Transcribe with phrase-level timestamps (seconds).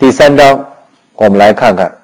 [0.00, 0.66] 第三章，
[1.12, 2.00] 我们来看看，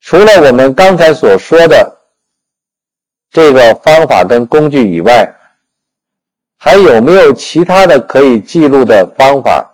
[0.00, 1.98] 除了我们刚才所说的
[3.30, 5.30] 这个方法跟工具以外，
[6.56, 9.70] 还有没有其他的可以记录的方法？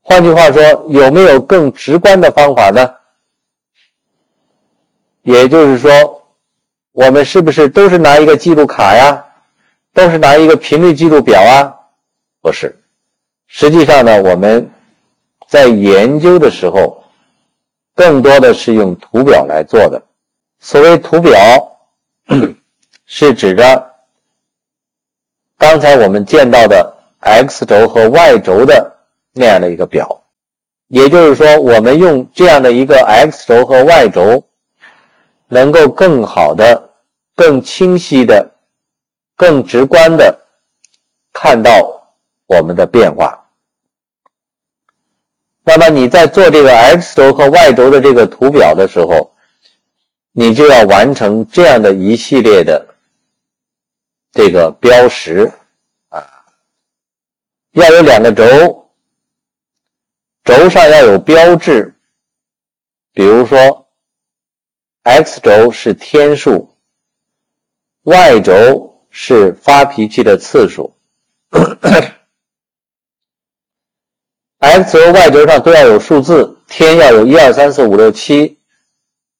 [0.00, 2.90] 换句话说，有没有更直观的方法呢？
[5.20, 5.90] 也就是说，
[6.92, 9.22] 我们是不是都是拿一个记录卡呀？
[9.92, 11.76] 都是拿一个频率记录表啊？
[12.40, 12.74] 不是，
[13.48, 14.70] 实际上呢，我们
[15.48, 17.02] 在研究的时候，
[17.94, 20.00] 更多的是用图表来做的。
[20.60, 21.32] 所谓图表，
[23.06, 23.94] 是指着
[25.56, 28.94] 刚才我们见到的 x 轴和 y 轴的
[29.32, 30.22] 那样的一个表，
[30.88, 34.44] 也就是说，我们用这样的一个 x 轴和 y 轴，
[35.48, 36.90] 能够更好的、
[37.34, 38.50] 更清晰的、
[39.34, 40.38] 更直观的
[41.32, 41.94] 看到。
[42.50, 43.47] 我们的变化。
[45.68, 49.34] 那么你在做这个 x 轴和 y 轴的这个图表的时候，
[50.32, 52.94] 你就要完成这样的一系列的
[54.32, 55.52] 这个标识
[56.08, 56.26] 啊，
[57.72, 58.88] 要有两个轴，
[60.42, 61.94] 轴上要有标志，
[63.12, 63.86] 比如说
[65.02, 66.74] x 轴是天数
[68.04, 70.94] ，y 轴是发脾气的次数。
[74.58, 78.58] X 轴、y 轴上都要有数字，天要有一二三四五六七，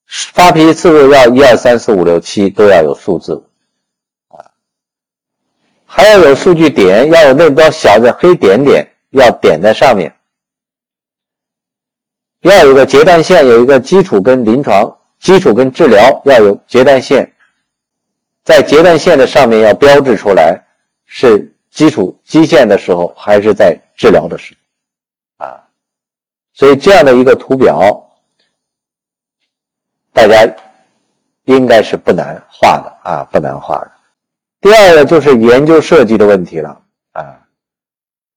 [0.06, 3.44] 发脾气次数要一二三四五六七都要有数字，
[4.28, 4.46] 啊，
[5.84, 10.14] 还要有数据点，要有那标小的黑点点，要点在上面，
[12.42, 17.34] 要有个阶段线，有一个基础跟临床，基础跟治疗要有阶段线，
[18.44, 20.64] 在阶段线的上面要标志出来
[21.06, 24.67] 是基础基线的时候，还是在治疗的时候。
[26.58, 28.10] 所以这样的一个图表，
[30.12, 30.44] 大家
[31.44, 33.92] 应该是不难画的啊，不难画的。
[34.60, 36.82] 第二个就是研究设计的问题了
[37.12, 37.46] 啊，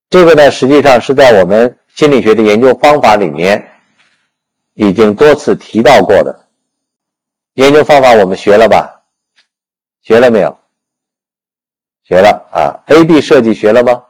[0.07, 3.67] 这个呢实际上是在我们心理学的研究方法里面
[4.75, 6.47] 已经多次提到过的。
[7.55, 9.01] 研究方法我们学了吧？
[10.03, 10.59] 学了没有？
[12.03, 12.83] 学了啊。
[12.85, 14.05] A B 设计学了吗？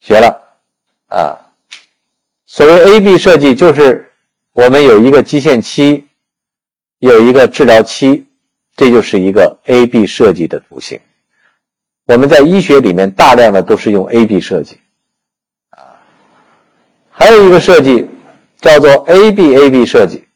[0.00, 0.58] 学了
[1.08, 1.41] 啊。
[2.54, 4.12] 所谓 A B 设计，就是
[4.52, 6.06] 我们有一个基线期，
[6.98, 8.26] 有一个治疗期，
[8.76, 11.00] 这就是一个 A B 设计的图形。
[12.04, 14.76] 我们在医学里面大量的都是用 A B 设计，
[15.70, 15.96] 啊，
[17.08, 18.06] 还有一个设计
[18.60, 20.28] 叫做 A B A B 设计，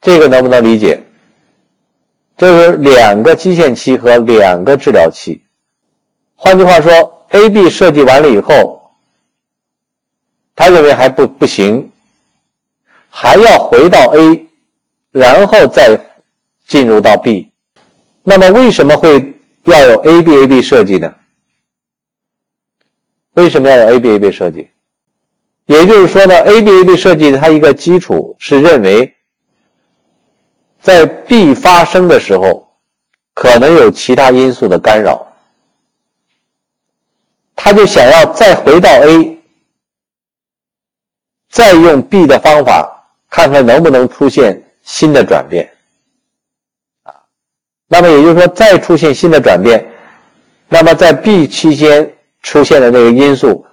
[0.00, 1.04] 这个能不能理解？
[2.38, 5.42] 就是两个基线期和两个治疗期。
[6.36, 8.79] 换句话说，A B 设计完了以后。
[10.60, 11.90] 他认为还不不行，
[13.08, 14.46] 还要回到 A，
[15.10, 15.98] 然后再
[16.66, 17.50] 进入到 B。
[18.22, 21.14] 那么为什么会要有 A B A B 设计呢？
[23.32, 24.68] 为什么要有 A B A B 设计？
[25.64, 29.14] 也就是说呢，A B A B 设计它一个基础是认为，
[30.82, 32.68] 在 B 发生的时候，
[33.32, 35.26] 可能有其他因素的干扰，
[37.56, 39.39] 他就想要再回到 A。
[41.50, 45.68] 再用 B 的方法，看看能不能出现新的转变，
[47.02, 47.12] 啊，
[47.88, 49.84] 那么也就是说，再出现新的转变，
[50.68, 53.66] 那么在 B 期间出现的那个因素，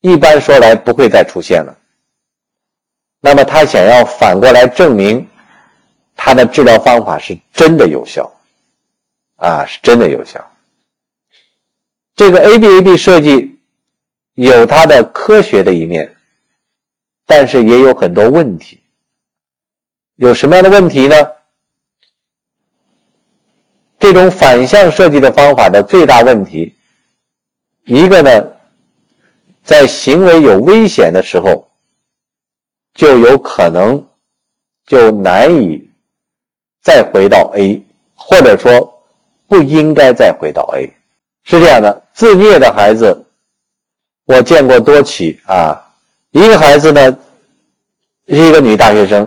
[0.00, 1.76] 一般说来不会再出现了。
[3.20, 5.28] 那么他想要反过来证明，
[6.16, 8.32] 他的治疗方法是真的有效，
[9.36, 10.50] 啊，是真的有效。
[12.14, 13.58] 这个 ABAB 设计
[14.32, 16.15] 有它的科学的一面。
[17.26, 18.80] 但是也有很多问题，
[20.14, 21.16] 有什么样的问题呢？
[23.98, 26.76] 这种反向设计的方法的最大问题，
[27.84, 28.52] 一个呢，
[29.64, 31.68] 在行为有危险的时候，
[32.94, 34.06] 就有可能
[34.86, 35.90] 就难以
[36.82, 37.82] 再回到 A，
[38.14, 39.02] 或者说
[39.48, 40.94] 不应该再回到 A，
[41.42, 42.04] 是这样的。
[42.12, 43.26] 自虐的孩子，
[44.26, 45.82] 我见过多起啊。
[46.36, 47.16] 一个孩子呢，
[48.28, 49.26] 是一个女大学生，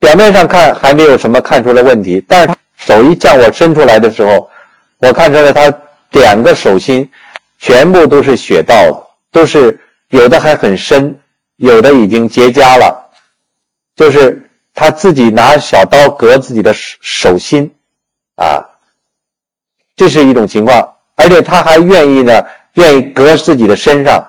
[0.00, 4.50] 表面上看还没有什么看出来问题，但是她手一向我伸出来的时候，
[4.98, 5.72] 我看出来她
[6.10, 7.08] 两个手心
[7.60, 9.78] 全部都是血道，都是
[10.08, 11.16] 有的还很深，
[11.54, 13.08] 有的已经结痂了，
[13.94, 17.72] 就是她自己拿小刀割自己的手手心，
[18.34, 18.58] 啊，
[19.94, 24.28] 这是一种情况，而且她还愿意呢，愿意割自己的身上。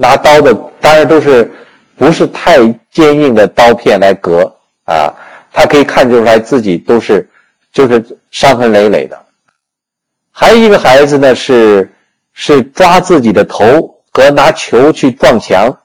[0.00, 1.50] 拿刀的当然都是
[1.96, 2.58] 不是太
[2.92, 4.44] 坚硬的刀片来割
[4.84, 5.12] 啊，
[5.52, 7.28] 他可以看出来自己都是
[7.72, 9.20] 就是伤痕累累的。
[10.30, 11.92] 还有一个孩子呢是
[12.32, 15.76] 是抓自己的头和拿球去撞墙，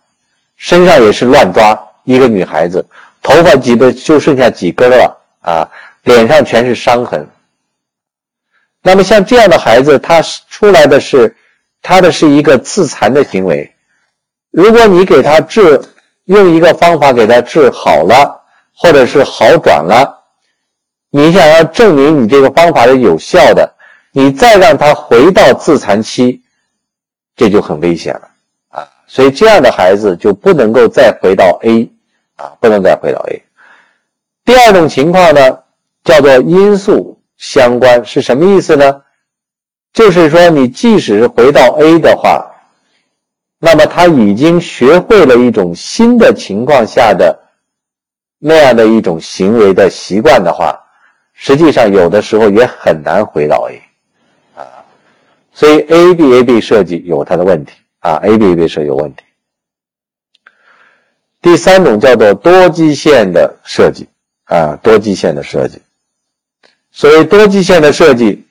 [0.57, 1.77] 身上也是乱抓。
[2.03, 2.85] 一个女孩子
[3.23, 5.67] 头发几的就剩下几根了啊，
[6.03, 7.27] 脸上全是伤痕。
[8.83, 11.35] 那么像这样的孩子，他出来的是
[11.81, 13.72] 他的是一个自残的行为。
[14.53, 15.81] 如果你给他治，
[16.25, 18.39] 用一个方法给他治好了，
[18.71, 20.25] 或者是好转了，
[21.09, 23.73] 你想要证明你这个方法是有效的，
[24.11, 26.43] 你再让他回到自残期，
[27.35, 28.29] 这就很危险了
[28.69, 28.87] 啊！
[29.07, 31.91] 所以这样的孩子就不能够再回到 A
[32.35, 33.41] 啊，不能再回到 A。
[34.45, 35.57] 第二种情况呢，
[36.03, 39.01] 叫做因素相关，是什么意思呢？
[39.91, 42.51] 就是说，你即使是回到 A 的话。
[43.65, 47.39] 那么他已经学会了一种新的情况下的
[48.37, 50.77] 那样的一种行为的习惯的话，
[51.31, 53.81] 实际上有的时候也很难回到 A
[54.59, 54.83] 啊，
[55.53, 59.23] 所以 A B A B 设计有它的问题啊，A B A B 设计有问题。
[61.41, 64.09] 第三种叫做多基线的设计
[64.43, 65.81] 啊，多基线的设计。
[66.91, 68.45] 所谓多基线的设计，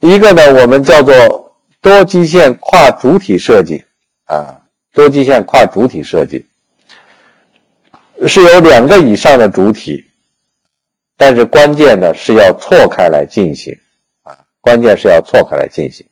[0.00, 1.44] 一个呢，我们叫做。
[1.80, 3.84] 多基线跨主体设计
[4.24, 4.60] 啊，
[4.92, 6.44] 多基线跨主体设计
[8.26, 10.04] 是有两个以上的主体，
[11.16, 13.78] 但是关键呢是要错开来进行
[14.22, 16.04] 啊，关键是要错开来进行。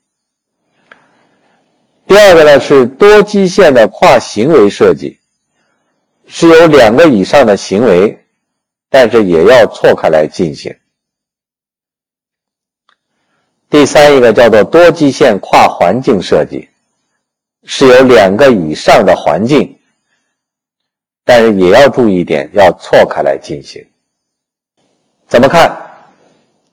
[2.07, 5.19] 第二个呢是多基线的跨行为设计，
[6.29, 8.17] 是有两个以上的行为，
[8.89, 10.73] 但是也要错开来进行。
[13.69, 16.69] 第三一个叫做多基线跨环境设计，
[17.65, 19.77] 是有两个以上的环境，
[21.25, 23.85] 但是也要注意一点，要错开来进行。
[25.27, 25.77] 怎么看？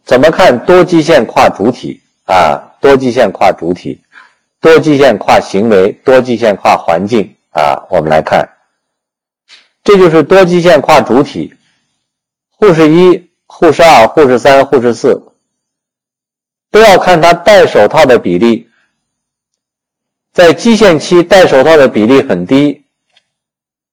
[0.05, 2.61] 怎么看多基线跨主体啊？
[2.79, 3.99] 多基线跨主体，
[4.61, 7.87] 多基线跨行为，多基线跨环境啊？
[7.89, 8.47] 我们来看，
[9.83, 11.53] 这就是多基线跨主体。
[12.51, 15.32] 护士一、护士二、护士三、护士四。
[16.73, 18.67] 都要看他戴手套的比例，
[20.31, 22.83] 在基线期戴手套的比例很低，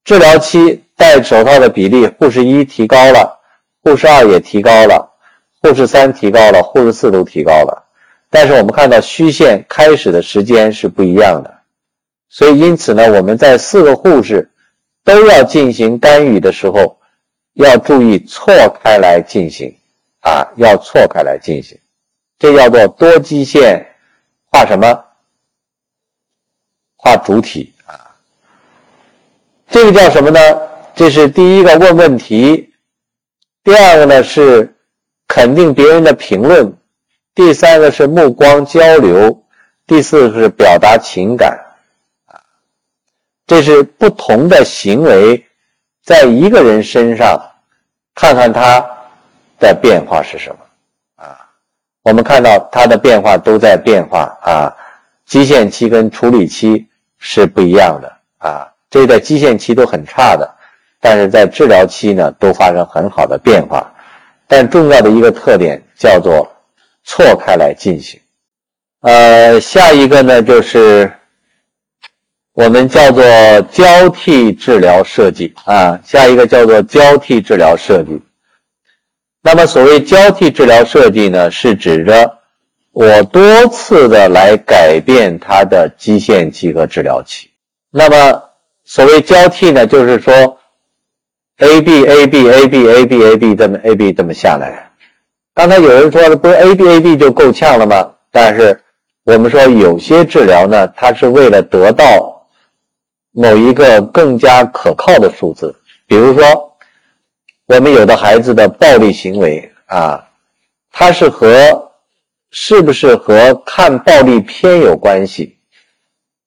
[0.03, 3.39] 治疗期戴手套的比例，护士一提高了，
[3.83, 5.13] 护士二也提高了，
[5.61, 7.85] 护士三提高了，护士四都提高了，
[8.31, 11.61] 但是我们看到虚线开始的时间是不一样的，
[12.31, 14.51] 所以因此呢，我们在四个护士
[15.05, 16.99] 都要进行干预的时候，
[17.53, 19.77] 要注意错开来进行
[20.21, 21.79] 啊，要错开来进行。
[22.41, 23.87] 这叫做多基线
[24.51, 25.05] 画什么？
[26.97, 28.17] 画主体啊。
[29.69, 30.41] 这个叫什么呢？
[30.95, 32.73] 这是第一个问问题，
[33.63, 34.75] 第二个呢是
[35.29, 36.77] 肯定别人的评论，
[37.35, 39.45] 第三个是目光交流，
[39.87, 41.61] 第四个是表达情感
[42.25, 42.41] 啊。
[43.47, 45.47] 这是不同的行为，
[46.03, 47.39] 在一个人身上，
[48.15, 48.81] 看看他
[49.59, 50.59] 的变化是什么。
[52.03, 54.77] 我们看到它的变化都在变化啊，
[55.27, 56.87] 基线期跟处理期
[57.19, 60.51] 是不一样的啊，这在基线期都很差的，
[61.01, 63.93] 但是在治疗期呢都发生很好的变化，
[64.49, 66.51] 但重要的一个特点叫做
[67.05, 68.19] 错开来进行。
[69.03, 71.13] 呃，下一个呢就是
[72.55, 73.23] 我们叫做
[73.71, 78.21] 交替治疗设计啊，下一个叫做交替治疗设计。
[79.43, 82.39] 那么，所谓交替治疗设计呢，是指着
[82.93, 87.49] 我多次的来改变它的基线期和治疗期。
[87.91, 88.43] 那么，
[88.85, 90.59] 所谓交替呢，就是说
[91.57, 94.91] ，A B A B A B A B A B 这么 A B 这么下来。
[95.55, 98.11] 刚才有人说的，不是 A B A B 就够呛了吗？
[98.31, 98.79] 但是
[99.25, 102.47] 我们说，有些治疗呢，它是为了得到
[103.33, 105.75] 某一个更加可靠的数字，
[106.07, 106.70] 比如说。
[107.71, 110.29] 我们有的孩子的暴力行为啊，
[110.91, 111.93] 他是和
[112.51, 115.57] 是不是和看暴力片有关系？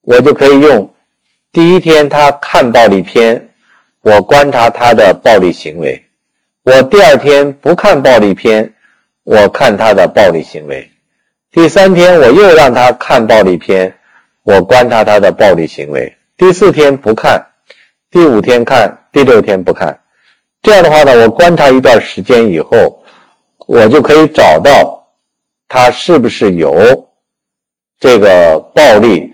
[0.02, 0.94] 我就可以用
[1.50, 3.48] 第一天他看暴力片，
[4.02, 5.98] 我观察他的暴力行为；
[6.62, 8.74] 我第二天不看暴力片，
[9.22, 10.86] 我看他的暴力行为；
[11.50, 13.96] 第三天我又让他看暴力片，
[14.42, 17.42] 我观察他的暴力行为；第四天不看，
[18.10, 19.98] 第五天看，第六天不看。
[20.64, 23.04] 这样的话呢，我观察一段时间以后，
[23.66, 25.06] 我就可以找到
[25.68, 27.06] 他是不是有
[28.00, 29.30] 这个暴力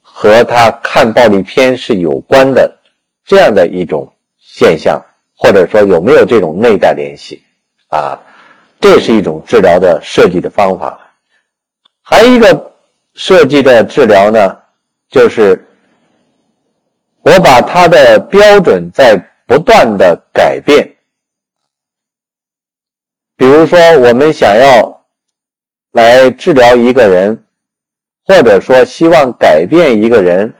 [0.00, 2.68] 和他看暴力片是有关的
[3.24, 5.00] 这样的一种现象，
[5.36, 7.40] 或者说有没有这种内在联系
[7.86, 8.20] 啊？
[8.80, 10.98] 这是一种治疗的设计的方法。
[12.02, 12.72] 还有一个
[13.14, 14.58] 设计的治疗呢，
[15.08, 15.64] 就是
[17.20, 19.16] 我把它的标准在
[19.52, 20.96] 不断的改变。
[23.36, 25.04] 比如说，我们想要
[25.90, 27.44] 来治疗一个人，
[28.24, 30.54] 或者说希望改变一个人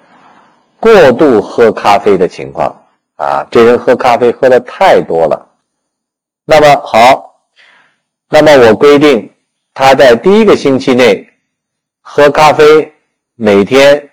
[0.79, 2.85] 过度喝咖啡的情况
[3.17, 5.49] 啊，这人喝咖啡喝的太多了。
[6.45, 7.41] 那么好，
[8.29, 9.33] 那么我规定
[9.73, 11.27] 他在第一个星期内
[12.03, 12.93] 喝咖啡
[13.37, 14.11] 每天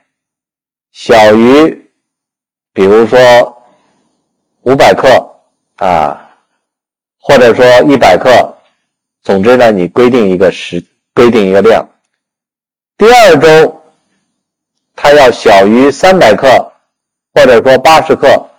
[0.93, 1.91] 小于，
[2.71, 3.17] 比如说
[4.61, 5.07] 五百克
[5.77, 6.29] 啊，
[7.19, 8.55] 或者说一百克。
[9.21, 11.87] 总之呢，你规定一个时，规定一个量。
[12.97, 13.81] 第二周，
[14.95, 16.71] 它要小于三百克，
[17.33, 18.49] 或者说八十克，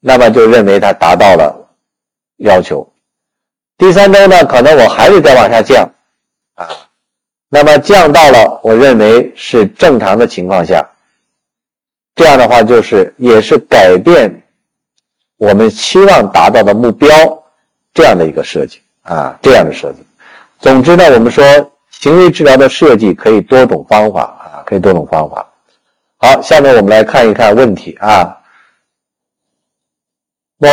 [0.00, 1.68] 那么就认为它达到了
[2.36, 2.92] 要求。
[3.76, 5.88] 第三周呢，可能我还得再往下降，
[6.54, 6.68] 啊，
[7.48, 10.88] 那么降到了我认为是正常的情况下，
[12.14, 14.41] 这样的话就是也是改变
[15.42, 17.08] 我们期望达到的目标
[17.92, 18.80] 这样的一个设计。
[19.02, 19.98] 啊，这样的设计。
[20.60, 21.44] 总之呢，我们说
[21.90, 25.44] 行为治疗的设计可以多种方法啊，可以多种方法。
[26.18, 28.38] 好，下面我们来看一看问题啊。
[30.58, 30.68] 某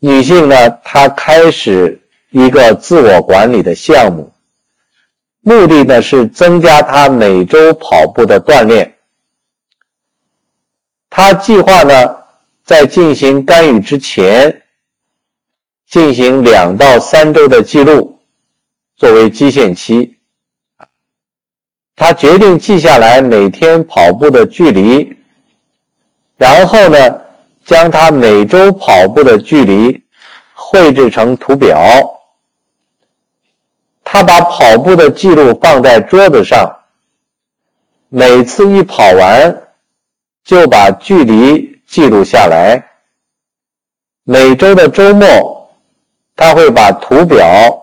[0.00, 1.98] 女性呢，她开始
[2.28, 4.30] 一个自我管理的项目，
[5.40, 8.94] 目的呢是增加她每周跑步的锻炼。
[11.08, 12.16] 她计划呢，
[12.66, 14.62] 在进行干预之前。
[15.88, 18.18] 进行两到三周的记录，
[18.96, 20.18] 作为基线期。
[21.94, 25.16] 他决定记下来每天跑步的距离，
[26.36, 27.20] 然后呢，
[27.64, 30.02] 将他每周跑步的距离
[30.54, 31.78] 绘制成图表。
[34.02, 36.80] 他把跑步的记录放在桌子上，
[38.08, 39.68] 每次一跑完，
[40.44, 42.82] 就把距离记录下来。
[44.24, 45.54] 每周的周末。
[46.38, 47.82] 他会把图表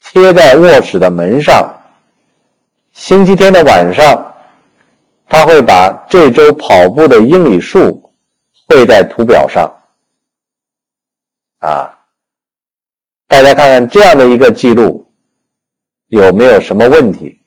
[0.00, 1.82] 贴在卧室的门上。
[2.92, 4.32] 星期天的晚上，
[5.26, 8.14] 他会把这周跑步的英里数
[8.68, 9.68] 绘在图表上。
[11.58, 11.98] 啊，
[13.26, 15.12] 大家看看这样的一个记录
[16.06, 17.39] 有没有什么问题？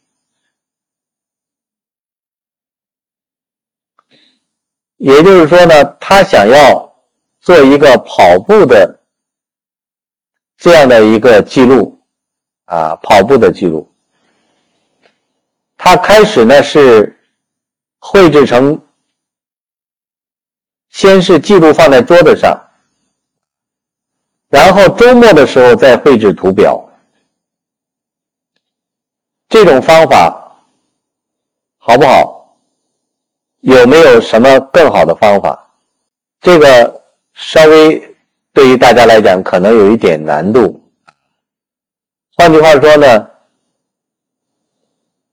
[5.03, 6.95] 也就是说呢，他想要
[7.41, 9.01] 做一个跑步的。
[10.55, 12.01] 这样的一个记录
[12.63, 13.93] 啊，跑步的记录。
[15.75, 17.19] 他开始呢是
[18.00, 18.81] 绘制成，
[20.88, 22.57] 先是记录放在桌子上，
[24.48, 26.81] 然后周末的时候再绘制图表。
[29.50, 30.65] 这种方法
[31.77, 32.23] 好不好？
[33.63, 35.67] 有没有什么更好的方法？
[36.39, 37.01] 这个
[37.34, 38.10] 稍微。
[38.55, 40.79] 对于大家来讲，可能有一点难度。
[42.36, 43.27] 换句话说呢，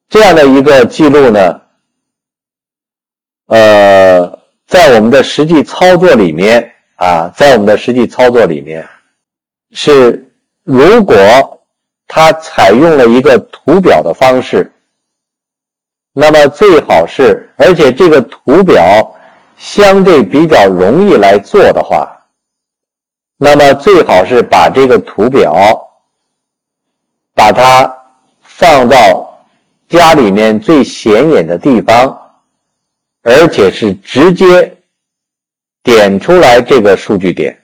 [0.08, 1.60] 这样的一个记录呢，
[3.49, 8.88] 呃，在我们的实际操作里面啊，在我们的实际操作里面，
[9.72, 10.32] 是
[10.64, 11.14] 如果
[12.08, 14.72] 它采用了一个图表的方式，
[16.20, 19.16] 那么最好是，而且这个图表
[19.56, 22.26] 相对比较容易来做的话。
[23.38, 25.88] 那么最好是把这个图表，
[27.32, 27.90] 把它
[28.42, 29.46] 放到
[29.88, 32.42] 家里面最显眼的地方，
[33.22, 34.76] 而且是直接
[35.82, 37.62] 点出来这个数据点。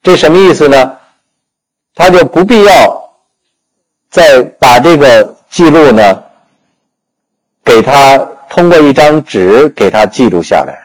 [0.00, 0.96] 这什么意思呢？
[1.92, 3.16] 他就不必要
[4.08, 6.22] 再把这个记录呢，
[7.64, 10.84] 给他通过一张纸给他记录下来。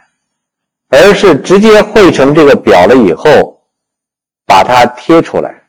[0.94, 3.62] 而是直接绘成这个表了以后，
[4.46, 5.62] 把它贴出来，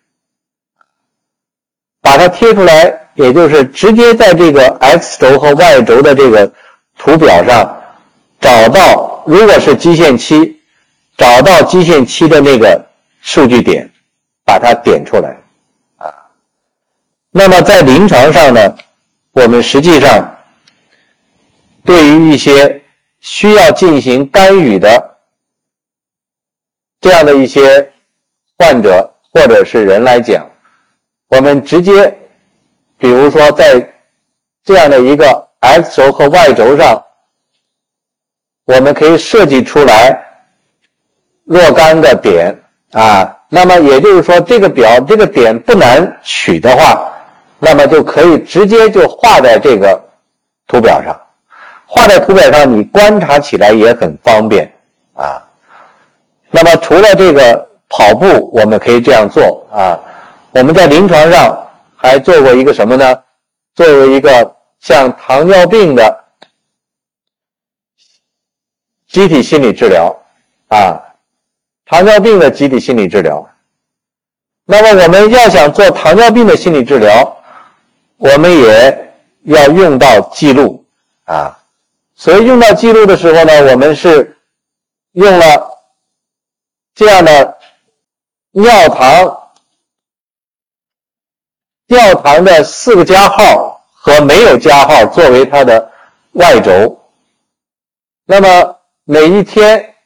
[2.00, 6.52] 把它贴出来，也就是直接在这个 x 轴和 y 轴的这个
[6.98, 7.82] 图表上
[8.40, 10.60] 找到，如果是基线期，
[11.16, 12.84] 找到基线期的那个
[13.20, 13.88] 数据点，
[14.44, 15.36] 把它点出来，
[17.34, 18.76] 那么在临床上呢，
[19.32, 20.36] 我们实际上
[21.82, 22.82] 对于一些
[23.20, 25.16] 需要进行干预的。
[27.00, 27.92] 这样的一些
[28.58, 30.48] 患者或者是人来讲，
[31.28, 32.16] 我们直接，
[32.96, 33.92] 比如说在
[34.62, 37.02] 这样的一个 X 轴和 Y 轴上，
[38.66, 40.24] 我们可以设计出来
[41.44, 42.62] 若干个点
[42.92, 43.38] 啊。
[43.48, 47.11] 那么也就是说，这个表这个点不难取的话，
[47.64, 50.02] 那么就可以直接就画在这个
[50.66, 51.16] 图表上。
[51.86, 54.68] 画在图表上，你观察起来也很方便
[55.14, 55.40] 啊。
[56.50, 59.96] 那么除了这个跑步，我们可以这样做啊。
[60.50, 61.56] 我们在临床上
[61.94, 63.16] 还做过一个什么呢？
[63.76, 66.24] 作为一个像糖尿病的
[69.08, 70.14] 集体心理治疗
[70.66, 71.00] 啊，
[71.86, 73.48] 糖尿病的集体心理治疗。
[74.64, 77.36] 那么我们要想做糖尿病的心理治疗，
[78.22, 79.12] 我们也
[79.42, 80.84] 要用到记录
[81.24, 81.58] 啊。
[82.14, 84.38] 所以用到记录的时候呢，我们是
[85.10, 85.76] 用了
[86.94, 87.58] 这样的
[88.52, 89.50] 尿糖
[91.88, 95.90] 尿糖的四个加号和没有加号作为它的
[96.30, 97.00] Y 轴。
[98.24, 99.96] 那么每一天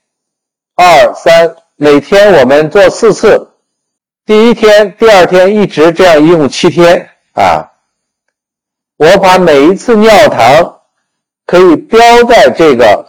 [0.74, 3.50] 二三，每天我们做四次，
[4.24, 7.72] 第一天、第二天一直这样一共七天啊。
[8.96, 10.72] 我把每一次尿糖。
[11.48, 13.06] 可以标在这个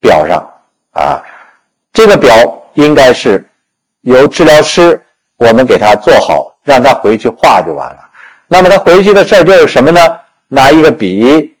[0.00, 0.46] 表上
[0.90, 1.24] 啊，
[1.94, 2.30] 这个表
[2.74, 3.42] 应该是
[4.02, 5.02] 由治疗师
[5.36, 8.10] 我们给他做好，让他回去画就完了。
[8.48, 9.98] 那么他回去的事儿就是什么呢？
[10.46, 11.56] 拿一个笔，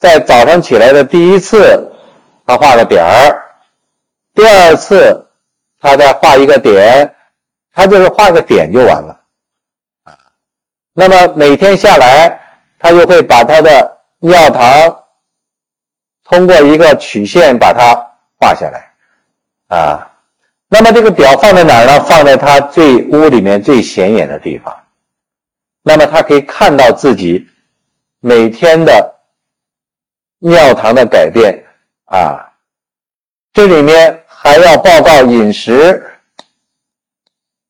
[0.00, 1.92] 在早上起来的第一次，
[2.44, 3.30] 他画个点儿；
[4.34, 5.28] 第二次，
[5.80, 7.14] 他再画一个点，
[7.72, 9.20] 他就是画个点就完了。
[10.96, 12.40] 那么每天下来，
[12.78, 13.92] 他就会把他的。
[14.18, 15.04] 尿糖
[16.24, 17.94] 通过一个曲线把它
[18.40, 18.90] 画下来，
[19.68, 20.10] 啊，
[20.68, 22.00] 那么这个表放在哪儿呢？
[22.00, 24.74] 放在它最屋里面最显眼的地方。
[25.82, 27.46] 那么他可以看到自己
[28.20, 29.14] 每天的
[30.38, 31.62] 尿糖的改变
[32.06, 32.52] 啊，
[33.52, 36.02] 这里面还要报告饮食、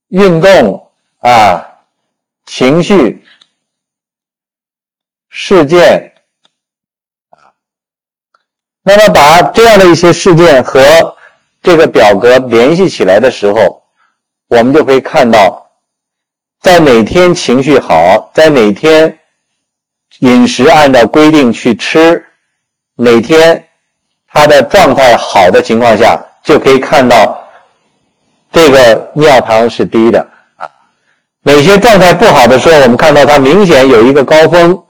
[0.09, 1.67] 运动啊、
[2.47, 3.26] 情绪、
[5.39, 6.15] 事件
[7.29, 7.53] 啊。
[8.83, 10.81] 那么，把这样的一些事件和
[11.63, 13.83] 这个表格联系起来的时候，
[14.49, 15.71] 我们就可以看到，
[16.63, 19.19] 在哪天情绪好，在哪天
[20.21, 22.25] 饮食按照规定去吃，
[22.95, 23.63] 哪天
[24.27, 27.47] 他的状态好的情况下，就可以看到
[28.51, 30.19] 这个尿糖是低的
[30.57, 30.67] 啊。
[31.43, 34.86] 哪些状态不好的时候，我们看到它明显有一个高峰，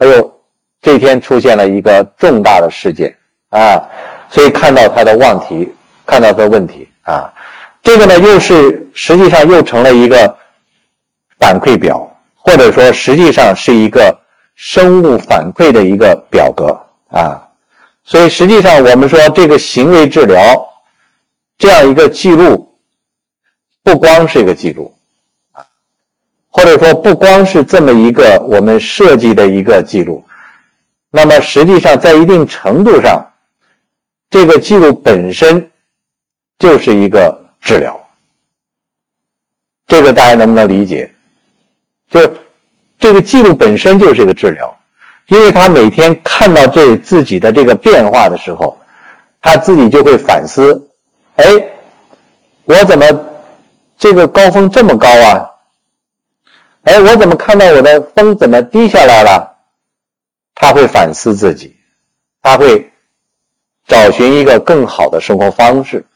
[0.00, 0.40] 哎呦，
[0.82, 3.16] 这天出现了一个重大的事件。
[3.50, 3.82] 啊，
[4.28, 5.68] 所以看到他的问题，
[6.06, 7.34] 看到他的问题啊，
[7.82, 10.36] 这个呢又是实际上又成了一个
[11.36, 14.16] 反馈表，或者说实际上是一个
[14.54, 17.42] 生物反馈的一个表格啊，
[18.04, 20.64] 所以实际上我们说这个行为治疗
[21.58, 22.72] 这样一个记录，
[23.82, 24.94] 不光是一个记录，
[26.60, 30.22] 或者说不光是这么一个我们设计的一个记录，
[31.10, 33.26] 那么实际上在一定程度上。
[34.28, 35.70] 这个记录本身
[36.58, 37.98] 就是一个治疗，
[39.86, 41.10] 这个大家能不能理解？
[42.10, 42.30] 就
[42.98, 44.78] 这个记录本身就是一个治疗，
[45.28, 48.78] 因为他每天看到这自己的这个变化的时候，
[49.40, 50.90] 他自己就会反思：
[51.36, 51.44] 哎，
[52.64, 53.06] 我怎么
[53.96, 55.46] 这个高峰这么高啊？
[56.82, 59.56] 哎，我怎么看到我的风怎么低下来了？
[60.54, 61.76] 他会反思自己，
[62.42, 62.86] 他会。
[63.86, 66.06] 找寻一个更好的生活方式，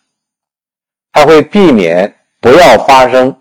[1.10, 3.36] 他会避免不要发生。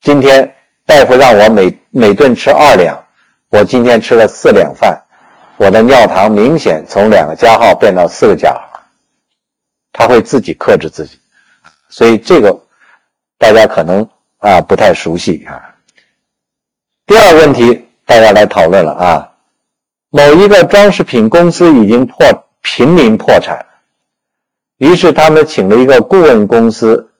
[0.00, 0.54] 今天
[0.86, 3.04] 大夫让我每每顿吃二两，
[3.50, 4.98] 我今天吃了四两饭，
[5.58, 8.80] 我的尿糖明显从两个加号变到四个加号，
[9.92, 11.20] 他会自己克制自己，
[11.90, 12.58] 所以这个
[13.36, 15.75] 大家可能啊不太熟悉啊。
[17.06, 19.32] 第二个问题，大家来讨论了啊，
[20.10, 22.42] 某一个装饰品公司已经破。
[22.78, 23.64] 濒临破产，
[24.78, 27.12] 于是他们请了一个顾问公司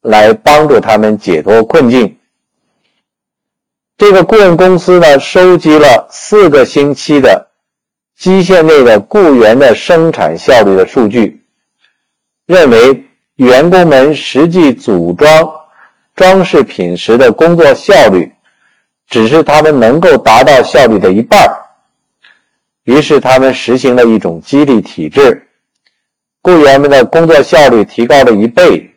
[0.00, 2.16] 来帮助他们解脱困境。
[3.98, 7.48] 这个顾问公司呢，收集了四个星期的
[8.16, 11.44] 机械内的雇员的生产效率的数据，
[12.46, 15.28] 认为员工们实际组装
[16.14, 18.32] 装饰品时的工作效率，
[19.08, 21.62] 只是他们能够达到效率的一半儿。
[22.84, 25.48] 于是他们实行了一种激励体制，
[26.40, 28.92] 雇员们的工作效率提高了一倍。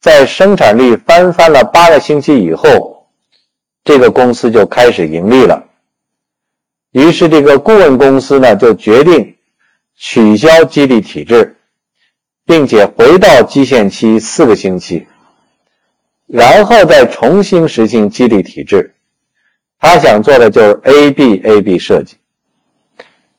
[0.00, 3.08] 在生产力翻番了八个星期以后，
[3.82, 5.64] 这个公司就开始盈利了。
[6.92, 9.36] 于是这个顾问公司呢就决定
[9.96, 11.56] 取消激励体制，
[12.46, 15.07] 并且回到基线期四个星期，
[16.28, 18.94] 然后再重新实行激励体制。
[19.80, 22.16] 他想做的就是 A B A B 设计，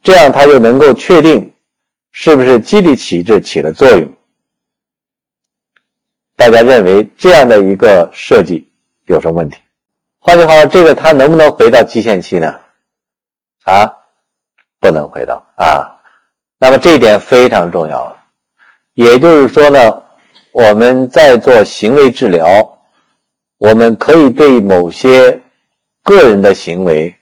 [0.01, 1.53] 这样他就能够确定
[2.11, 4.11] 是不是激励体制起了作用。
[6.35, 8.69] 大家认为这样的一个设计
[9.05, 9.57] 有什么问题？
[10.19, 12.59] 换句话说，这个他能不能回到基线期呢？
[13.63, 13.91] 啊，
[14.79, 15.99] 不能回到啊。
[16.57, 18.17] 那么这一点非常重要。
[18.93, 20.03] 也就是说呢，
[20.51, 22.68] 我们在做行为治疗，
[23.59, 25.39] 我们可以对某些
[26.01, 27.13] 个人的行为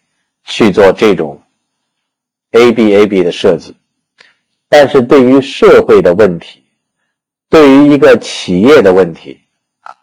[0.45, 1.41] 去做这种
[2.51, 3.75] A B A B 的设计，
[4.69, 6.63] 但是对于社会的问题，
[7.49, 9.41] 对于一个企业的问题
[9.81, 9.97] 啊，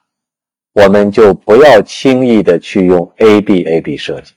[0.75, 4.35] 我们就不要轻易的去用 A B A B 设计，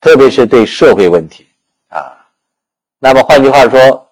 [0.00, 1.46] 特别是对社会问题
[1.86, 2.26] 啊。
[2.98, 4.08] 那么换句话说。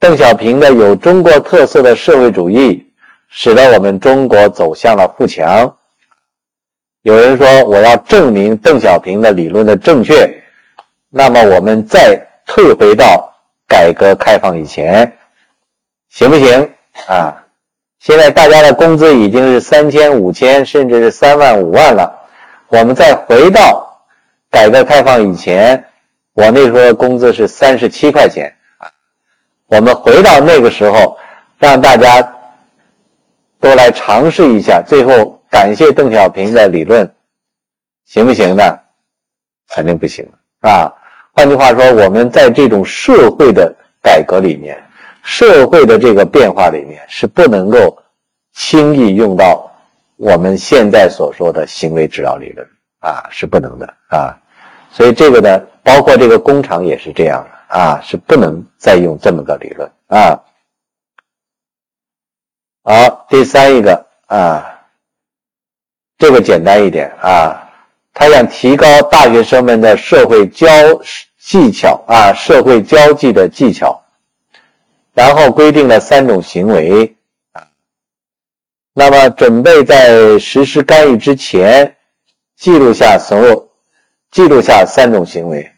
[0.00, 2.92] 邓小平的有中国特色的社会主义，
[3.36, 5.76] 使得我们中国走向了富强。
[7.02, 10.40] 有人说我要证明邓小平的理论的正确，
[11.10, 12.16] 那么我们再
[12.46, 13.34] 退回到
[13.66, 15.18] 改革开放以前，
[16.10, 16.70] 行不行
[17.08, 17.44] 啊？
[17.98, 22.16] 现在大家的工资已经是三千、五千，甚至是三万、五万了。
[22.68, 24.00] 我们再回到
[24.48, 25.84] 改革开放以前，
[26.34, 28.88] 我那时候的工资是三十七块钱啊。
[29.66, 31.18] 我们回到那个时候，
[31.58, 32.22] 让大家
[33.64, 37.10] 都来尝试一下，最后感谢邓小平的理论，
[38.04, 38.62] 行不行呢？
[39.70, 40.28] 肯定不行，
[40.60, 40.92] 啊？
[41.32, 44.76] 换句话说，我们在这种社会的改革里面，
[45.22, 47.96] 社会的这个变化里面，是不能够
[48.52, 49.72] 轻易用到
[50.16, 52.68] 我们现在所说的行为治疗理论
[53.00, 54.36] 啊，是不能的啊。
[54.90, 57.42] 所以这个呢，包括这个工厂也是这样。
[57.66, 60.38] 啊，是不能再用这么个理论啊。
[62.86, 64.84] 好，第三一个啊，
[66.18, 67.72] 这个简单一点啊，
[68.12, 70.66] 他想提高大学生们的社会交
[71.38, 74.04] 技巧啊，社会交际的技巧，
[75.14, 77.16] 然后规定了三种行为
[77.52, 77.66] 啊，
[78.92, 81.96] 那么准备在实施干预之前，
[82.54, 83.70] 记录下所有，
[84.30, 85.72] 记录下三种行为。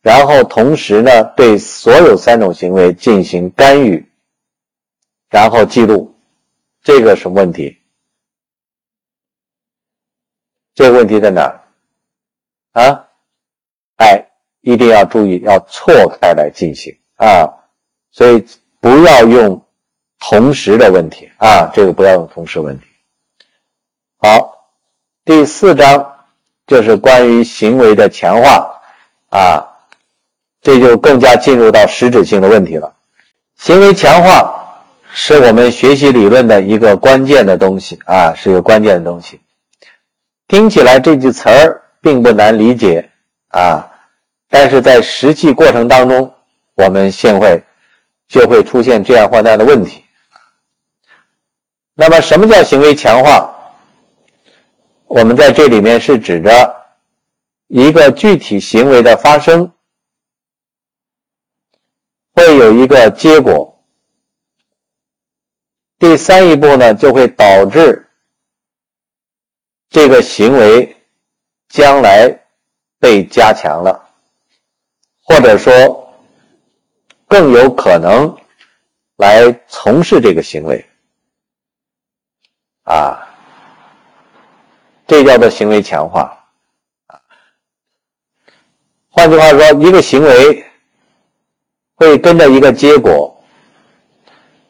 [0.00, 4.08] 然后同时呢，对所有三种行为进行干预，
[5.28, 6.15] 然后记录，
[6.86, 7.82] 这个什么问题？
[10.72, 11.60] 这个问题在哪？
[12.74, 13.08] 啊，
[13.96, 14.24] 哎，
[14.60, 17.50] 一定要注意，要错开来进行啊，
[18.12, 18.46] 所以
[18.78, 19.66] 不要用
[20.20, 22.86] 同时的问题啊，这个不要用同时问题。
[24.18, 24.70] 好，
[25.24, 26.24] 第四章
[26.68, 28.80] 就是关于行为的强化
[29.30, 29.72] 啊。
[30.62, 32.94] 这就更加进入到实质性的问题了。
[33.56, 34.55] 行为强化
[35.18, 39.40] 是我们学习理论的一个关键的东西啊，是一个关键的东西。
[40.46, 43.10] 听起来这句词儿并不难理解
[43.48, 43.90] 啊，
[44.50, 46.34] 但是在实际过程当中，
[46.74, 47.64] 我们现会
[48.28, 50.04] 就会出现这样或那样的问题。
[51.94, 53.56] 那么，什么叫行为强化？
[55.06, 56.76] 我们在这里面是指着
[57.68, 59.72] 一个具体行为的发生。
[62.34, 63.75] 会有一个结果，
[65.98, 68.08] 第三一步呢，就会导致
[69.88, 70.96] 这个行为
[71.68, 72.46] 将来
[72.98, 74.08] 被加强了，
[75.22, 76.14] 或者说
[77.26, 78.36] 更有可能
[79.16, 80.84] 来从事这个行为，
[82.84, 83.26] 啊，
[85.06, 86.46] 这叫做行为强化。
[89.08, 90.62] 换句话说，一个行为。
[91.98, 93.35] 会跟着一个结果，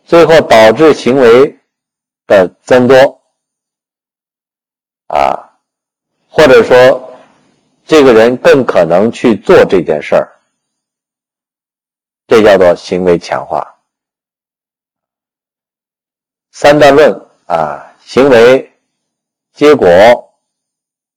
[0.06, 1.58] 最后导致行为
[2.28, 3.20] 的增多，
[5.08, 5.58] 啊，
[6.30, 7.12] 或者说
[7.84, 10.32] 这个人更可能去做这件事儿，
[12.28, 13.74] 这叫做行为强化。
[16.52, 17.12] 三段论
[17.48, 18.72] 啊，行为
[19.52, 19.88] 结果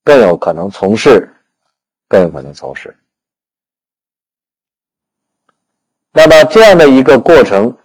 [0.04, 1.32] 更有可能从事，
[2.08, 2.98] 更有可能从事。
[6.12, 7.78] 那么这样的一个过程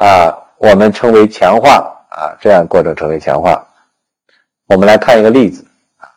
[0.00, 1.76] 啊，我们称为强化
[2.08, 3.68] 啊，这样过程称为强化。
[4.64, 5.62] 我们来看一个例子
[5.98, 6.08] 啊，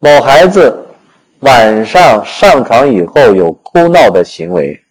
[0.00, 0.84] 某孩子
[1.40, 4.84] 晚上上床以后有哭闹的行为，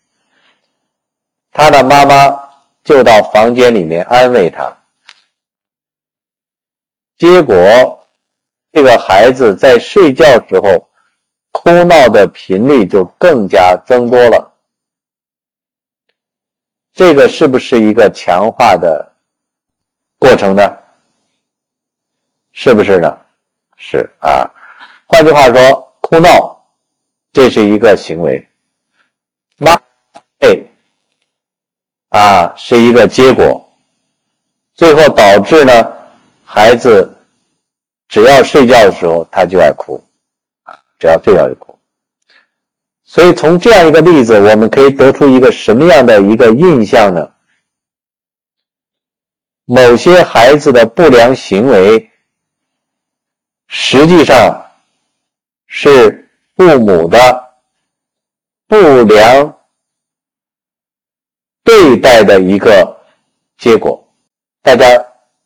[1.51, 2.49] 他的妈妈
[2.81, 4.73] 就到房间里面安慰他，
[7.17, 8.07] 结果
[8.71, 10.87] 这个孩子在睡觉时候
[11.51, 14.53] 哭闹的频率就更加增多了。
[16.95, 19.13] 这个是不是一个强化的
[20.17, 20.77] 过程呢？
[22.53, 23.19] 是不是呢？
[23.75, 24.49] 是啊。
[25.05, 26.65] 换句话说，哭闹
[27.33, 28.47] 这是一个行为，
[29.57, 29.73] 妈
[30.39, 30.57] 哎
[32.09, 33.69] 啊是一个结果，
[34.73, 35.93] 最后导致呢
[36.45, 37.13] 孩子
[38.07, 40.01] 只要睡觉的时候他就爱哭
[40.63, 41.74] 啊，只要睡觉就哭。
[43.15, 47.31] 所以从这样一个例子，我们可以得出一个什么样的一个印象呢？
[49.63, 52.11] 某些孩子的不良行为，
[53.67, 54.61] 实际上。
[55.67, 57.53] 是父母的
[58.67, 59.57] 不良
[61.63, 62.97] 对待的一个
[63.57, 64.07] 结果。
[64.61, 64.85] 大家，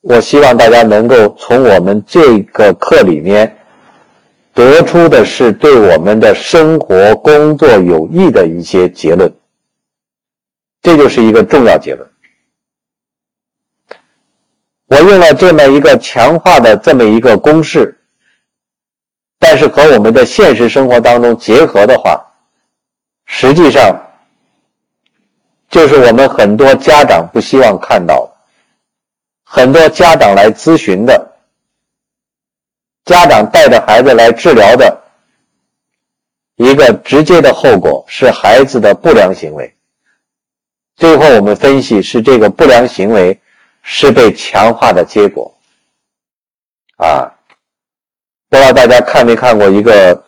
[0.02, 3.59] 我希望大家能够从我们这个课里面
[4.54, 9.34] 得出的是对我们的生活、工作有益的一些结论。
[10.82, 12.10] 这就是一个重要结论。
[14.88, 17.96] 我用了这么一个强化的这么一个公式。
[19.42, 22.22] 但是和我们的现实生活当中结合的话，
[23.26, 23.98] 实际上
[25.70, 28.30] 就是我们很多家长不希望看到，
[29.46, 31.29] 很多家长来咨询的，
[33.10, 35.02] 家长带着孩子来治疗的
[36.58, 39.74] 一个直接的后果是孩子的不良行为。
[40.96, 43.40] 最后我们分析是这个不良行为
[43.82, 45.58] 是被强化的结果，
[46.98, 47.34] 啊。
[48.48, 50.24] 不知道大家看没看过一个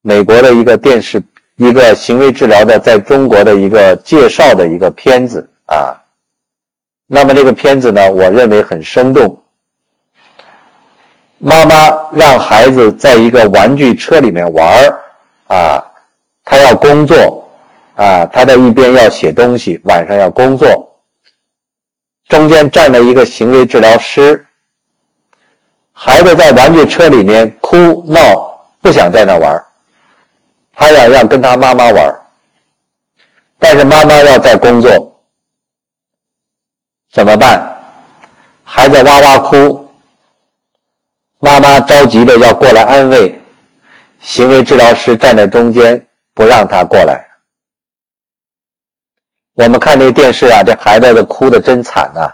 [0.00, 1.20] 美国的一个电视，
[1.56, 5.98] 一个行为治疗的在中国的一个介绍的一个片子啊。
[7.08, 9.42] 那么这个片子呢，我认为很生动。
[11.38, 11.74] 妈妈
[12.12, 15.00] 让孩子在一个玩具车里面玩儿
[15.46, 15.84] 啊，
[16.44, 17.48] 他要工作
[17.94, 21.00] 啊，他在一边要写东西，晚上要工作，
[22.28, 24.44] 中间站了一个行为治疗师。
[25.92, 29.64] 孩子在玩具车里面哭闹，不想在那玩儿
[30.74, 32.20] 他想要跟他妈妈玩儿
[33.58, 35.20] 但是妈妈要在工作，
[37.12, 37.76] 怎么办？
[38.62, 39.87] 孩子哇哇哭，
[41.40, 43.40] 妈妈着急的要过来安慰，
[44.20, 47.24] 行为治疗师站在中间不让他过来。
[49.54, 52.32] 我们看那电视啊，这孩子的哭的真惨呐。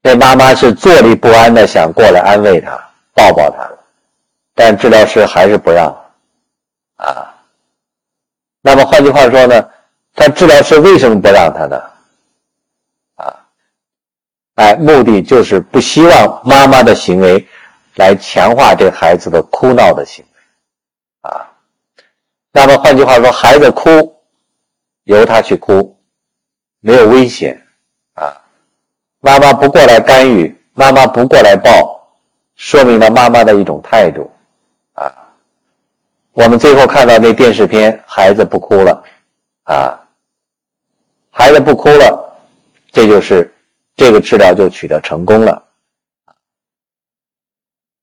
[0.00, 2.70] 那妈妈是坐立不安的，想过来安慰他、
[3.14, 3.68] 抱抱他，
[4.54, 5.86] 但治疗师还是不让
[6.96, 7.34] 啊。
[8.62, 9.68] 那么换句话说呢，
[10.14, 11.80] 他治疗师为什么不让他呢？
[14.58, 17.46] 哎，目的就是不希望妈妈的行为
[17.94, 21.46] 来强化这孩子的哭闹的行为啊。
[22.50, 24.20] 那么换句话说，孩子哭，
[25.04, 25.96] 由他去哭，
[26.80, 27.62] 没有危险。
[28.14, 28.34] 啊
[29.20, 32.08] 妈妈不过来干预，妈妈不过来抱，
[32.56, 34.28] 说明了妈妈的一种态度，
[34.94, 35.12] 啊，
[36.32, 39.04] 我们最后看到那电视片，孩子不哭了，
[39.64, 40.02] 啊，
[41.30, 42.36] 孩子不哭了，
[42.90, 43.54] 这就是
[43.98, 45.66] 这个治疗就取得成功了。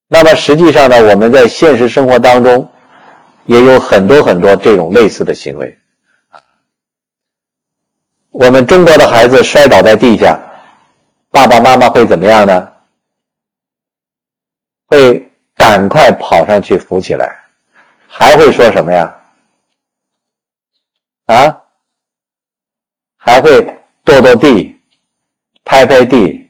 [0.07, 2.69] 那么实际上呢，我们在现实生活当中
[3.45, 5.79] 也有很多很多这种类似的行为，
[8.29, 10.37] 我们中国的孩子摔倒在地下。
[11.31, 12.73] 爸爸妈妈会怎么样呢？
[14.87, 17.45] 会赶快跑上去扶起来，
[18.07, 19.21] 还会说什么呀？
[21.25, 21.61] 啊？
[23.17, 24.74] 还会跺跺地，
[25.65, 26.49] 拍拍地，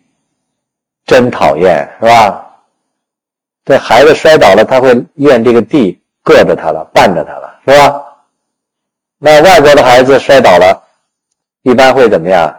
[1.05, 2.41] 真讨厌，是吧？
[3.63, 8.03] 这孩子摔倒了，他会怨这个地硌着他了，绊着他了，是吧？
[9.17, 10.83] 那外国的孩子摔倒了，
[11.63, 12.53] 一般会怎么样？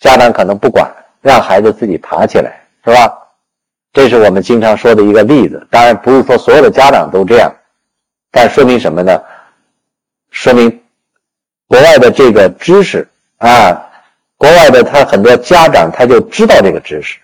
[0.00, 3.16] 家长可能不管，让孩子自己爬起来，是吧？
[3.92, 5.64] 这是我们经常说的一个例子。
[5.70, 7.54] 当然不是说所有的家长都这样，
[8.30, 9.22] 但说明什么呢？
[10.30, 10.82] 说明
[11.68, 13.06] 国外的这个知识
[13.48, 13.90] 啊，
[14.36, 17.18] 国外的他很多家长他就知道这个知识，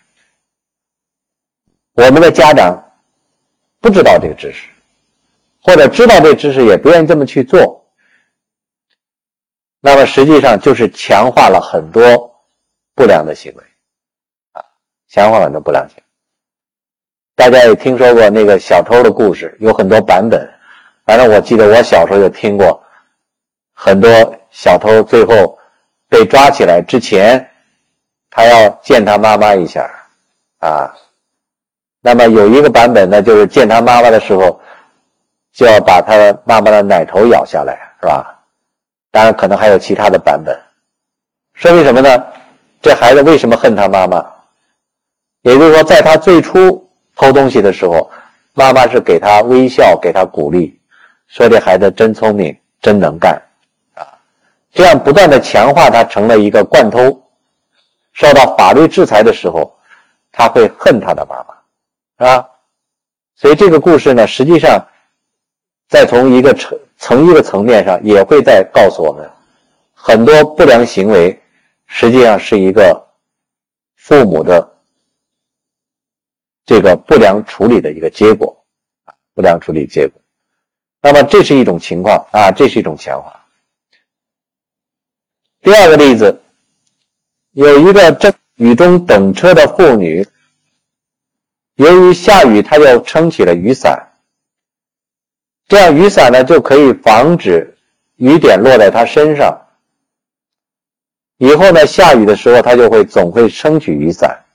[1.93, 2.93] 我们的家长
[3.81, 4.69] 不知道这个知识，
[5.63, 7.87] 或者知道这知识也不愿意这么去做，
[9.81, 12.35] 那么实际上就是强化了很多。
[12.95, 13.63] 不良的行为，
[14.51, 14.65] 啊，
[15.09, 16.03] 强化了很多不良行为。
[17.37, 20.53] 大家也听说过那个小偷的故事，有很多版本。
[21.05, 22.83] 反正我记得我小时候就听过，
[23.73, 24.11] 很多
[24.51, 25.58] 小偷最后
[26.09, 27.51] 被抓起来之前，
[28.31, 29.89] 他要见他妈妈一下，
[30.59, 30.95] 啊，
[32.01, 34.61] 那么有一个版本呢，就是见他妈妈的时候，
[35.53, 38.35] 就要把他妈妈的奶头咬下来，是吧？
[39.11, 40.59] 当然，可能还有其他的版本。
[41.55, 42.25] 说明什么呢？
[42.81, 44.25] 这孩子为什么恨他妈妈？
[45.43, 48.11] 也就是说，在他最初偷东西的时候，
[48.55, 50.79] 妈妈是给他微笑，给他鼓励，
[51.27, 53.41] 说这孩子真聪明，真能干，
[54.73, 57.23] 这样不断的强化他成了一个惯偷，
[58.13, 59.79] 受到法律制裁的时候，
[60.31, 62.27] 他会恨他的妈妈。
[62.27, 62.49] 啊，
[63.35, 64.87] 所以这个故事呢，实际上，
[65.89, 69.31] 在从一个层层一个层面上，也会在告诉我们，
[69.95, 71.41] 很多不良行为
[71.87, 73.07] 实际上是一个
[73.97, 74.77] 父母的
[76.67, 78.65] 这个不良处理的一个结果
[79.05, 80.21] 啊，不良处理结果。
[81.01, 83.38] 那么这是一种情况啊，这是一种强化。
[85.69, 86.41] 第二个例子，
[87.53, 90.27] 有一个正雨中等车的妇女。
[91.75, 94.15] 由于下雨，她就撑起了雨伞，
[95.69, 97.77] 这样雨伞呢就可以防止
[98.17, 99.67] 雨点落在他身上。
[101.37, 104.47] 以后呢，下雨的时候他就会总会撑起雨伞。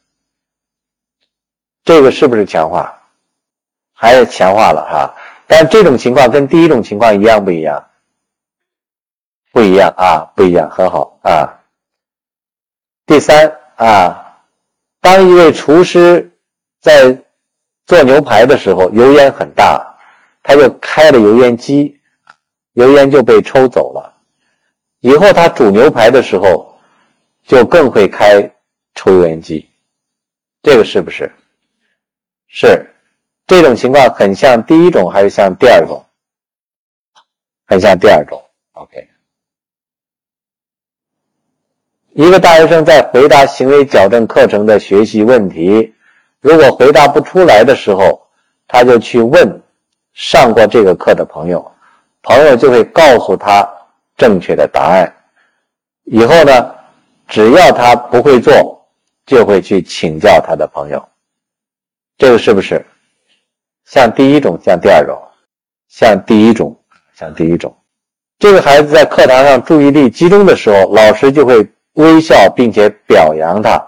[1.84, 3.04] 这个是不是强化？
[3.94, 5.16] 还是强化了哈？
[5.46, 7.88] 但这种情况跟第一种情况一样不一样？
[9.54, 11.64] 不一样啊，不一样，很好啊。
[13.06, 14.44] 第三啊，
[15.00, 16.30] 当一位厨师。
[16.84, 17.18] 在
[17.86, 19.98] 做牛排的时候，油烟很大，
[20.44, 21.98] 他就开了油烟机，
[22.74, 24.18] 油烟就被抽走了。
[25.00, 26.78] 以后他煮牛排的时候，
[27.46, 28.54] 就更会开
[28.96, 29.70] 抽油烟机。
[30.62, 31.32] 这个是不是？
[32.50, 32.86] 是，
[33.48, 36.06] 这种情况很像第一种，还是像第二种？
[37.66, 38.44] 很像第二种。
[38.74, 39.08] OK，
[42.16, 45.96] 一个大学生在回答行为矫正课程的学习问题。
[46.42, 48.28] 如果回答不出来的时候，
[48.68, 49.62] 他就去问
[50.14, 51.72] 上过这个课的朋友，
[52.22, 53.68] 朋友就会告诉他
[54.16, 55.12] 正确的答案。
[56.04, 56.76] 以后呢，
[57.28, 58.86] 只要他不会做，
[59.26, 61.04] 就会去请教他的朋友。
[62.20, 62.86] 这个是不是
[63.86, 65.20] 像第一种，像第二种，
[65.90, 66.78] 像第一种，
[67.16, 67.76] 像第一种？
[68.38, 73.84] 这个孩子在课堂上注意力集中的时候，老师就会微笑并且表扬他，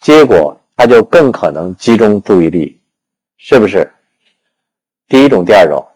[0.00, 0.56] 结果。
[0.76, 2.80] 他就更可能集中注意力，
[3.36, 3.92] 是不是？
[5.08, 5.86] 第一种、第二种，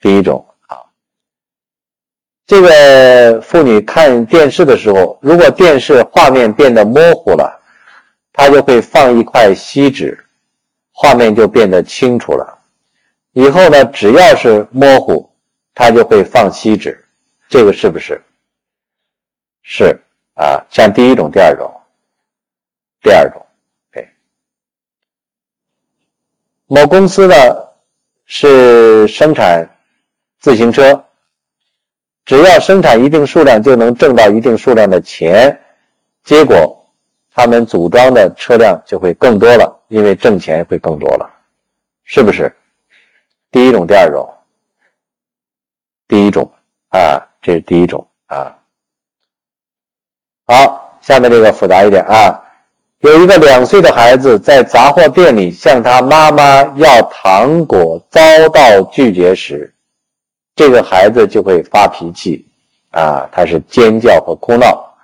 [0.00, 0.78] 第一种啊。
[2.46, 7.60] 这个妇女看电视的时候，如果电视画面变得模糊了，
[8.32, 10.24] 她就会放一块锡纸，
[10.92, 12.56] 画面就变得清楚了。
[13.32, 15.28] 以后呢，只要是模糊，
[15.74, 17.04] 她就会放锡纸，
[17.48, 18.22] 这个是不是？
[19.64, 20.00] 是
[20.34, 21.70] 啊，像第一种、第二种，
[23.02, 23.44] 第二种。
[23.92, 24.08] 对
[26.66, 27.34] 某公司呢
[28.24, 29.68] 是生产
[30.38, 31.04] 自行车，
[32.24, 35.60] 只要生产一定数量就能挣到一定数量的钱，
[36.24, 36.90] 结果
[37.30, 41.30] 他们组装的车辆就会更多了，因为挣钱会更多了，
[42.04, 42.54] 是不是？
[43.50, 44.32] 第一种，第二种，
[46.08, 46.50] 第一种
[46.88, 48.58] 啊，这是第一种啊。
[50.52, 52.38] 好，下面这个复杂一点啊。
[53.00, 59.72] 有一个两岁的孩子在杂货店里向他妈妈要糖果，遭到拒绝时，
[60.54, 62.46] 这个孩子就会发脾气，
[62.90, 64.94] 啊，他是尖叫和哭闹。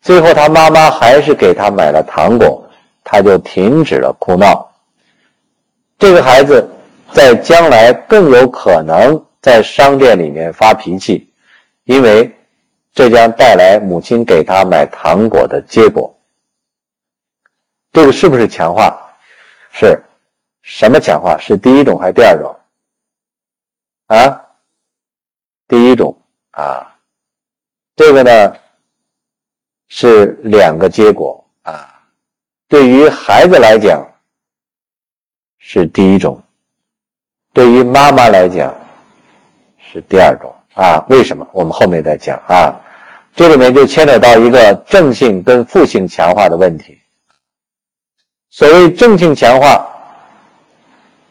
[0.00, 2.66] 最后他妈妈还是给他买了糖果，
[3.04, 4.66] 他就停止了哭闹。
[5.98, 6.66] 这个孩子
[7.12, 11.28] 在将来更有可能在商店里面发脾气，
[11.84, 12.34] 因为
[12.92, 16.18] 这将带来母亲给他买糖果的结果。
[17.92, 18.98] 这个是不是强化？
[19.70, 20.02] 是
[20.62, 21.38] 什么强化？
[21.38, 22.54] 是第一种还是第二种？
[24.06, 24.46] 啊，
[25.66, 26.14] 第一种
[26.50, 26.98] 啊，
[27.96, 28.56] 这个呢
[29.88, 32.02] 是两个结果啊。
[32.68, 34.06] 对于孩子来讲
[35.58, 36.42] 是第一种，
[37.54, 38.74] 对于妈妈来讲
[39.78, 41.04] 是第二种啊。
[41.08, 41.46] 为什么？
[41.52, 42.80] 我们后面再讲啊。
[43.34, 46.98] 这里面就牵扯到一个正性跟负性强化的问题。
[48.50, 49.88] 所谓正性强化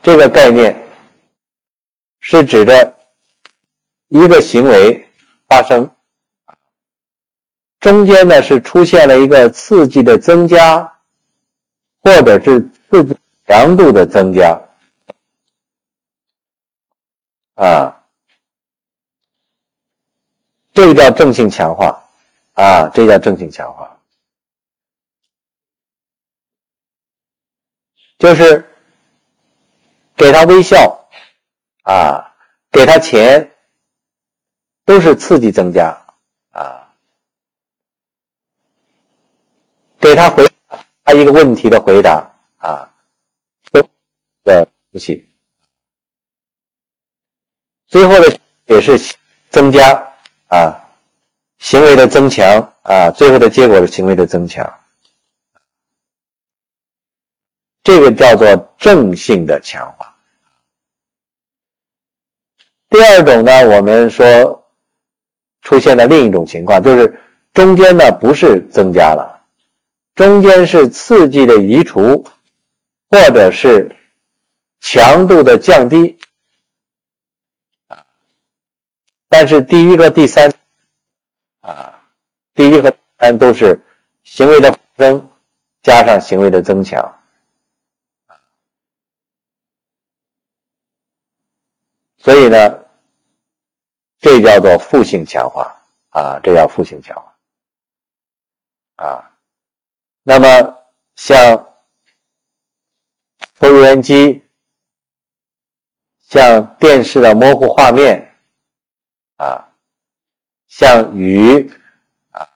[0.02, 0.76] 这个概念，
[2.20, 2.96] 是指的
[4.08, 5.08] 一个行为
[5.48, 5.88] 发生，
[7.80, 10.92] 中间呢是出现了一个刺激的增加，
[12.02, 13.16] 或者是刺激
[13.48, 14.60] 强度的增加，
[17.54, 18.01] 啊，
[20.82, 22.04] 这叫正性强化，
[22.54, 24.00] 啊，这叫正性强化。
[28.18, 28.68] 就是
[30.16, 31.08] 给他微笑
[31.84, 32.36] 啊，
[32.72, 33.56] 给他钱，
[34.84, 36.04] 都是刺激增加
[36.50, 36.92] 啊，
[40.00, 40.52] 给他回
[41.04, 42.92] 他一个问题的回答啊，
[43.72, 43.82] 都
[44.44, 45.30] 的东西，
[47.86, 48.98] 最后的也是
[49.52, 50.11] 增加
[50.52, 50.76] 啊，
[51.60, 54.70] 行为的增强啊，最后的结果是行为的增强。
[57.84, 60.14] 这个叫做正性的强化。
[62.90, 64.70] 第二种呢，我们说
[65.62, 67.18] 出现了另一种情况，就是
[67.54, 69.46] 中间呢不是增加了，
[70.16, 72.26] 中间是刺激的移除，
[73.10, 73.96] 或者是
[74.82, 76.20] 强度的降低
[77.88, 78.06] 啊。
[79.34, 80.54] 但是第一和第三
[81.62, 82.04] 啊，
[82.54, 83.82] 第一和三都是
[84.24, 85.32] 行为的增
[85.82, 87.18] 加上行为的增强。
[92.18, 92.84] 所以呢，
[94.20, 99.32] 这叫做负性强化啊，这叫负性强化啊。
[100.24, 100.78] 那么
[101.16, 101.74] 像
[103.58, 104.44] 抽油烟机、
[106.20, 108.31] 像电视的模糊画面
[109.42, 109.66] 啊、
[110.68, 111.68] 像鱼
[112.30, 112.48] 啊，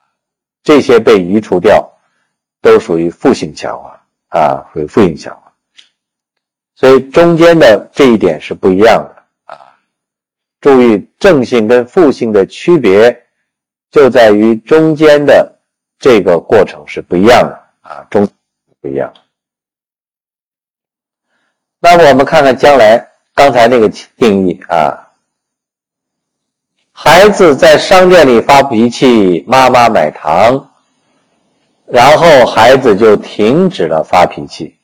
[0.62, 1.90] 这些被移除掉，
[2.62, 5.52] 都属于负性强化啊，属于负性强化。
[6.76, 9.22] 所以中间的这一点是不一样的
[9.52, 9.76] 啊。
[10.60, 13.26] 注意正性跟负性的区别，
[13.90, 15.58] 就在于中间的
[15.98, 18.28] 这个过程是不一样的啊，中
[18.80, 19.12] 不一样。
[21.80, 25.05] 那么我们看看将来刚才那个定义啊，
[26.98, 30.72] 孩子在商店里发脾气，妈妈买糖，
[31.84, 34.78] 然后孩子就停止了发脾气，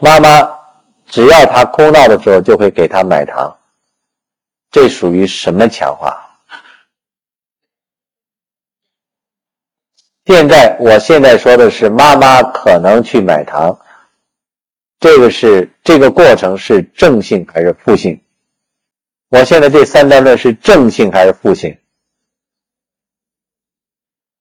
[0.00, 0.60] 妈妈
[1.04, 3.54] 只要他哭闹的时候，就会给他买糖。
[4.70, 6.40] 这属于什么强化？
[10.24, 13.78] 现在，我现在说的是妈妈可能去买糖，
[14.98, 18.18] 这个是这个过程是正性还是负性？
[19.28, 21.78] 我现在这三段论是正性还是负性？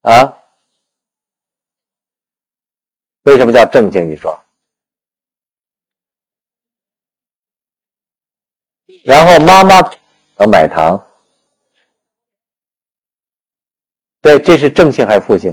[0.01, 0.37] 啊？
[3.23, 4.09] 为什么叫正性？
[4.09, 4.43] 你说？
[9.03, 9.91] 然后妈妈。
[10.39, 11.03] 要买糖，
[14.21, 15.51] 对，这是正性还是负性？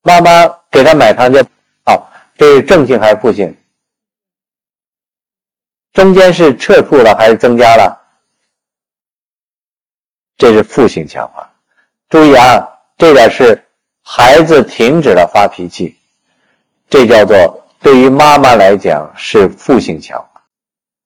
[0.00, 1.44] 妈妈给他买糖就
[1.84, 3.54] 好，这是正性还是负性？
[5.98, 8.00] 中间是撤除了还是增加了？
[10.36, 11.50] 这是负性强化。
[12.08, 13.64] 注意啊，这点是
[14.04, 15.98] 孩子停止了发脾气，
[16.88, 20.40] 这叫做对于妈妈来讲是负性强化。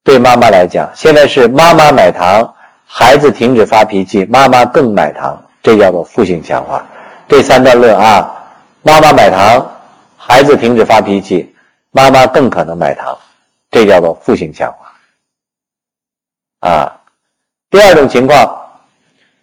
[0.05, 6.87] 对妈妈来讲，现在是妈妈买糖，孩子停止发脾气，妈妈更买糖，这叫做负性强化。
[7.27, 8.31] 这三段论啊，
[8.83, 9.73] 妈妈买糖，
[10.19, 11.57] 孩子停止发脾气，
[11.93, 13.19] 妈妈更可能买糖，
[13.73, 14.93] 这叫做负性强化。
[16.61, 17.03] 啊，
[17.71, 18.81] 第二种情况，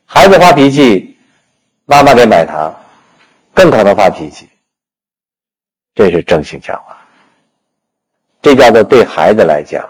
[0.05, 1.17] 孩子发脾气，
[1.85, 2.73] 妈妈给买糖，
[3.53, 4.47] 更可能发脾气，
[5.93, 6.95] 这是正性强化。
[8.41, 9.83] 这叫做对孩子来讲。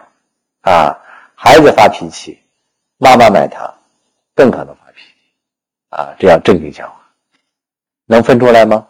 [0.61, 0.97] 啊，
[1.35, 2.41] 孩子发脾气，
[2.97, 3.73] 妈妈买糖，
[4.33, 5.13] 更可能发脾气。
[5.89, 6.95] 啊，这叫正性强化，
[8.05, 8.87] 能分出来吗？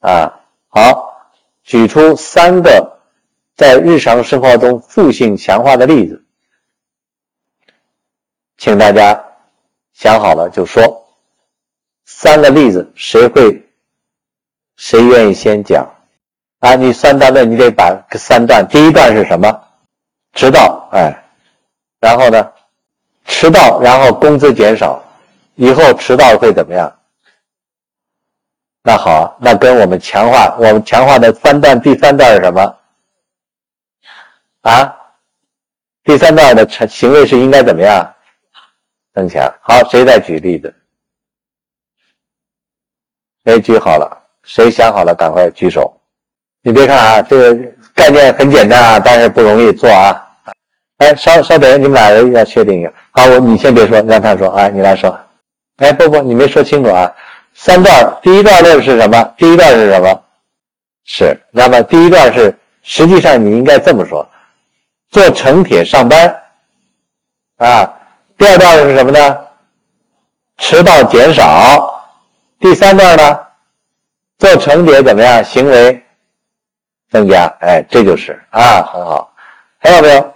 [0.00, 1.32] 啊，好，
[1.64, 2.87] 举出三个
[3.58, 6.24] 在日常生活中负性强化的例子，
[8.56, 9.20] 请大家
[9.92, 11.04] 想好了就说。
[12.04, 13.60] 三个例子，谁会？
[14.76, 15.84] 谁愿意先讲？
[16.60, 19.60] 啊，你三段论，你得把三段，第一段是什么？
[20.34, 21.12] 迟到，哎，
[21.98, 22.52] 然后呢？
[23.24, 25.02] 迟到，然后工资减少，
[25.56, 26.96] 以后迟到会怎么样？
[28.84, 32.77] 那好，那跟我们强化，我们强化的三段，第三段是什么？
[34.68, 34.94] 啊？
[36.04, 38.14] 第三段的成行为是应该怎么样？
[39.14, 39.52] 增强。
[39.60, 40.74] 好，谁再举例子？
[43.44, 44.22] 谁举好了？
[44.42, 45.14] 谁想好了？
[45.14, 45.94] 赶快举手。
[46.62, 50.24] 你别看啊，这个概念很简单啊，但是不容易做啊。
[50.98, 52.92] 哎，稍稍等，你们俩人要确定一下。
[53.12, 54.48] 好，我你先别说，让他说。
[54.50, 55.18] 哎，你来说。
[55.76, 57.14] 哎，不不，你没说清楚啊。
[57.54, 59.34] 三段，第一段论是什么？
[59.36, 60.24] 第一段是什么？
[61.04, 61.40] 是。
[61.50, 64.28] 那么第一段是，实际上你应该这么说：
[65.10, 66.42] 坐城铁上班。
[67.56, 67.94] 啊。
[68.36, 69.38] 第二段是什么呢？
[70.58, 72.08] 迟到减少。
[72.60, 73.40] 第三段呢？
[74.38, 75.42] 做成铁怎么样？
[75.42, 76.00] 行为
[77.10, 79.34] 增加，哎，这就是啊，很好。
[79.78, 80.34] 还有没有？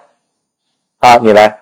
[0.98, 1.56] 好，你来。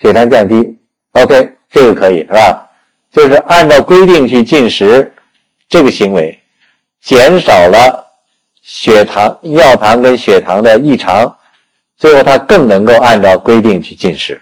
[0.00, 0.76] 血糖降低
[1.12, 2.68] ，OK，这个可以是吧？
[3.12, 5.14] 就是按照规定去进食，
[5.68, 6.36] 这个行为
[7.00, 8.12] 减少了
[8.62, 11.38] 血糖、尿糖跟血糖的异常，
[12.02, 14.32] 最后他更能够按照规定去进食，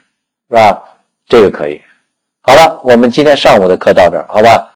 [0.49, 0.83] 是吧？
[1.29, 1.79] 这个可以。
[2.41, 4.67] 好了，我们今天上午的课到这儿，好吧？